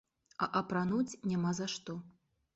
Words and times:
А 0.45 0.47
апрануць 0.61 1.19
няма 1.33 1.53
за 1.61 1.69
што. 1.77 1.99